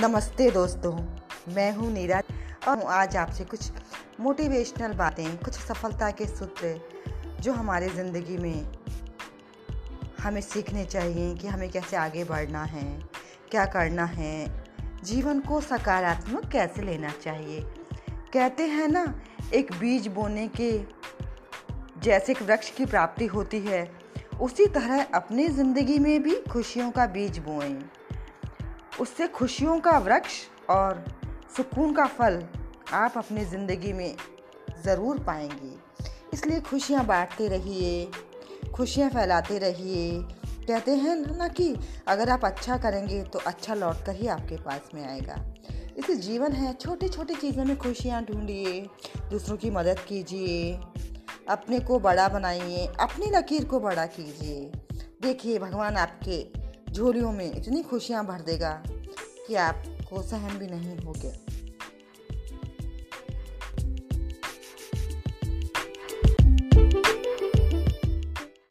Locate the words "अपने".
51.48-51.80